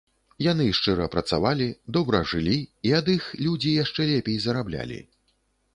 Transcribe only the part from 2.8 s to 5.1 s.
і ад іх людзі яшчэ лепей зараблялі.